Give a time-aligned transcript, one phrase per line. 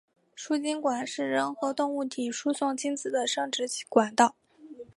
[0.33, 4.35] 输精管是人和动物体内输送精子的生殖管道。